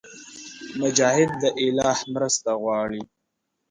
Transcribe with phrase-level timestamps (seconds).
[0.79, 3.01] مجاهد د الهي مرسته غواړي.